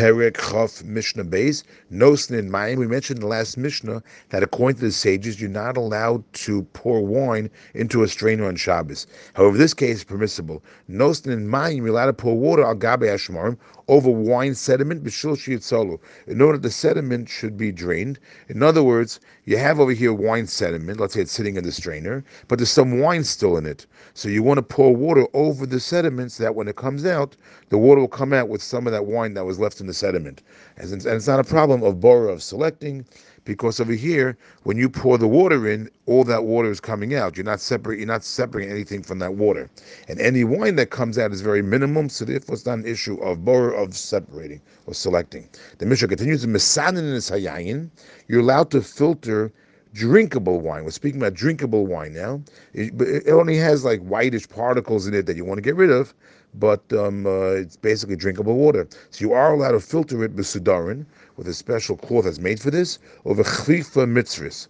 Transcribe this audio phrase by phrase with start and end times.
[0.00, 2.78] Perek Chaf Mishnah Beis, Nosin in Mayim.
[2.78, 6.62] We mentioned in the last Mishnah that according to the sages, you're not allowed to
[6.72, 9.06] pour wine into a strainer on Shabbos.
[9.34, 10.64] However, this case is permissible.
[10.88, 13.58] Nosin in Mayim, you're allowed to pour water al Gabe Ashmarim
[13.88, 15.98] over wine sediment, Bishul Shiyitzolu,
[16.28, 18.20] in order the sediment should be drained.
[18.48, 21.72] In other words, you have over here wine sediment, let's say it's sitting in the
[21.72, 23.86] strainer, but there's some wine still in it.
[24.14, 27.36] So you want to pour water over the sediment so that when it comes out,
[27.70, 29.89] the water will come out with some of that wine that was left in the
[29.92, 30.42] sediment.
[30.76, 33.04] And it's not a problem of borer of selecting,
[33.44, 37.36] because over here, when you pour the water in, all that water is coming out.
[37.36, 37.98] You're not separate.
[37.98, 39.70] You're not separating anything from that water,
[40.08, 42.10] and any wine that comes out is very minimum.
[42.10, 45.48] So therefore, it's not an issue of borer of separating or selecting.
[45.78, 47.90] The Mishnah continues: "Mesanin is hayayin."
[48.28, 49.52] You're allowed to filter
[49.92, 50.84] drinkable wine.
[50.84, 52.42] We're speaking about drinkable wine now.
[52.72, 55.90] It, it, only has like whitish particles in it that you want to get rid
[55.90, 56.14] of,
[56.54, 58.86] but um, uh, it's basically drinkable water.
[59.10, 62.70] So you are allowed to filter it b'sudarin with a special cloth that's made for
[62.70, 64.68] this, over kfifa Mitzris,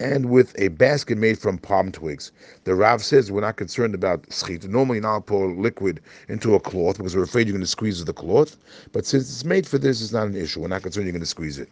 [0.00, 2.32] and with a basket made from palm twigs.
[2.64, 4.68] The Rav says we're not concerned about schita.
[4.68, 8.12] Normally, not pour liquid into a cloth because we're afraid you're going to squeeze the
[8.12, 8.56] cloth.
[8.92, 10.60] But since it's made for this, it's not an issue.
[10.60, 11.68] We're not concerned you're going to squeeze it.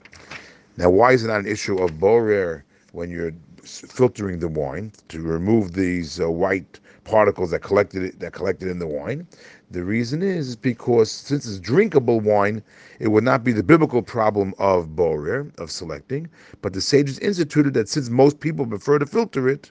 [0.76, 3.32] Now, why is it not an issue of borer when you're
[3.64, 8.86] filtering the wine to remove these uh, white particles that collected that collected in the
[8.86, 9.26] wine.
[9.70, 12.62] The reason is because since it's drinkable wine,
[12.98, 16.28] it would not be the biblical problem of borer of selecting,
[16.62, 19.70] but the sages instituted that since most people prefer to filter it,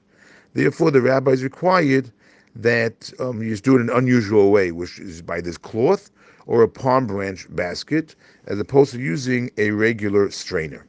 [0.54, 2.12] therefore the rabbis required
[2.56, 6.12] that um, you just do it in an unusual way, which is by this cloth
[6.46, 8.16] or a palm branch basket,
[8.48, 10.86] as opposed to using a regular strainer.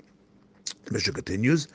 [0.87, 1.69] The Mishnah continues,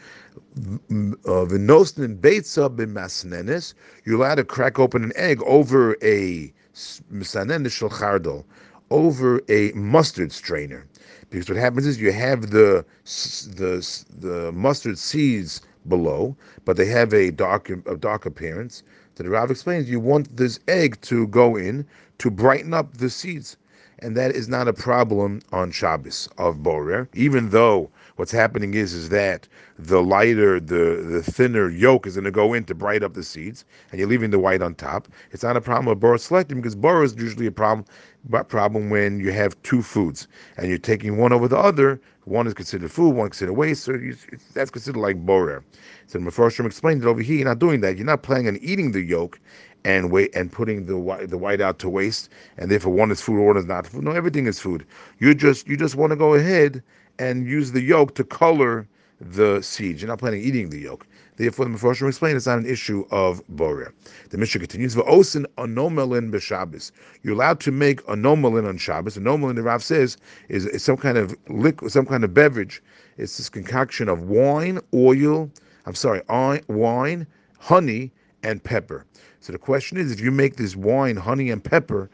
[0.57, 3.73] Uh, v'nosnin beitza b'masnenes,
[4.05, 6.53] you're allowed to crack open an egg over a
[7.11, 8.45] misanenes shel
[8.89, 10.85] over a mustard strainer.
[11.29, 17.13] Because what happens is you have the the the mustard seeds below, but they have
[17.13, 18.81] a dark a dark appearance.
[19.15, 21.85] The Rav explains you want this egg to go in
[22.19, 23.57] to brighten up the seeds
[24.05, 28.93] and that is not a problem on Shabbos of Borer, even though what's happening is
[28.93, 29.47] is that
[29.79, 33.23] the lighter, the the thinner yolk is going to go in to bright up the
[33.23, 35.07] seeds, and you're leaving the white on top.
[35.31, 37.85] It's not a problem of Borer selecting because Borer is usually a problem
[38.47, 40.27] problem when you have two foods
[40.57, 41.99] and you're taking one over the other.
[42.25, 44.15] One is considered food, one is considered waste, so you,
[44.53, 45.63] that's considered like Borer.
[46.07, 47.37] So the Mefarshim explained it over here.
[47.37, 47.97] You're not doing that.
[47.97, 49.39] You're not planning on eating the yolk
[49.85, 53.21] and wait and putting the white the white out to waste, and therefore one is
[53.21, 54.03] food one is not food.
[54.03, 54.85] No, everything is food.
[55.19, 56.83] You just you just want to go ahead
[57.19, 58.87] and use the yolk to color
[59.21, 60.01] the seeds.
[60.01, 61.07] You're not planning eating the yolk.
[61.37, 63.93] Therefore, the Mefarshim explain it's not an issue of borer.
[64.31, 66.91] The Mishnah continues, "V'osin anomalin b'Shabbos."
[67.21, 69.17] You're allowed to make anomalin on Shabbos.
[69.17, 70.17] Anomalin, the Rav says,
[70.49, 72.81] is, is some kind of liquid, some kind of beverage.
[73.17, 75.51] It's this concoction of wine, oil.
[75.85, 76.21] I'm sorry,
[76.67, 77.27] wine,
[77.59, 78.11] honey,
[78.45, 79.05] and pepper.
[79.41, 82.09] So the question is, if you make this wine, honey, and pepper,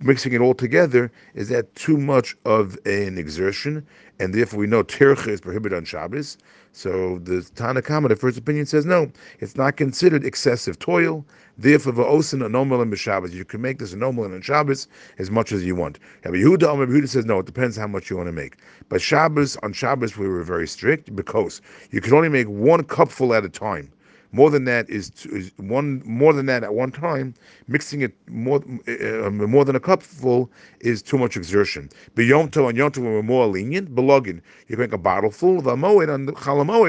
[0.00, 3.86] mixing it all together, is that too much of an exertion?
[4.18, 6.38] And therefore, we know tircha is prohibited on Shabbos.
[6.72, 11.24] So the Tanna Kamma, the first opinion, says no, it's not considered excessive toil.
[11.56, 13.32] Therefore, va'osin anomalin b'Shabbos.
[13.32, 16.00] You can make this anomalin on Shabbos as much as you want.
[16.24, 18.56] Rabbi Yehuda, Rabbi Yehuda says no, it depends how much you want to make.
[18.88, 21.60] But Shabbos, on Shabbos, we were very strict because
[21.92, 23.92] you can only make one cupful at a time.
[24.34, 27.34] More than that is, is one more than that at one time.
[27.68, 30.50] Mixing it more uh, more than a cupful
[30.80, 31.88] is too much exertion.
[32.16, 33.94] Beyonto and yonto we're more lenient.
[33.94, 35.60] Belogin, you can make a bottle full.
[35.60, 36.32] The moed on the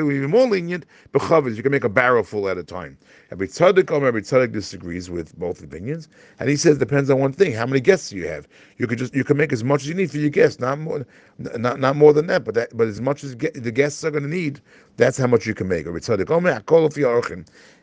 [0.04, 0.86] we're more lenient.
[1.14, 2.98] Bechavez, you can make a barrel full at a time.
[3.32, 7.54] Rebbi Tzadok Rebbi Tzadok disagrees with both opinions, and he says depends on one thing:
[7.54, 8.48] how many guests do you have.
[8.78, 10.80] You could just you can make as much as you need for your guests, not
[10.80, 11.06] more
[11.38, 14.24] not not more than that, but that but as much as the guests are going
[14.24, 14.62] to need,
[14.98, 15.86] that's how much you can make.
[15.88, 15.94] It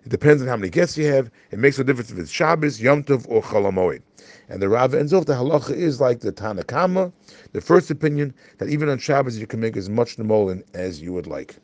[0.09, 1.31] depends on how many guests you have.
[1.51, 4.03] It makes no difference if it's Shabbos, Yom Tov, or Cholamoid.
[4.49, 7.13] And the Rav ends off the halacha is like the Tanna Kamma,
[7.53, 11.13] the first opinion that even on Shabbos you can make as much nemolin as you
[11.13, 11.57] would like.